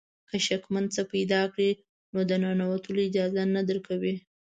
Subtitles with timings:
[0.29, 1.71] که شکمن څه پیدا کړي
[2.13, 4.15] نو د ننوتلو اجازه نه درکوي.